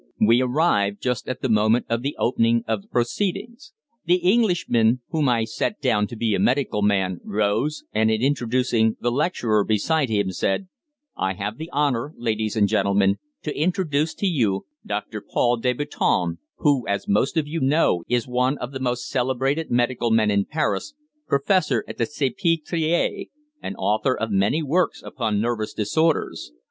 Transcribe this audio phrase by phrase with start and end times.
[0.19, 3.71] We arrived just at the moment of the opening of the proceedings.
[4.05, 8.97] The Englishman, whom I set down to be a medical man, rose, and in introducing
[8.99, 10.67] the lecturer beside him, said:
[11.15, 16.87] "I have the honour, ladies and gentlemen, to introduce to you Doctor Paul Deboutin who,
[16.87, 20.95] as most of you know, is one of the most celebrated medical men in Paris,
[21.27, 23.29] professor at the Salpêtrière,
[23.61, 26.51] and author of many works upon nervous disorders.